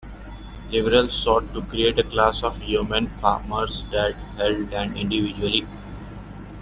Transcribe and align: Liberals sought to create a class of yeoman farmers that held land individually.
Liberals 0.71 1.13
sought 1.13 1.53
to 1.53 1.61
create 1.61 1.99
a 1.99 2.03
class 2.03 2.41
of 2.41 2.59
yeoman 2.63 3.07
farmers 3.07 3.83
that 3.91 4.15
held 4.35 4.71
land 4.71 4.97
individually. 4.97 5.63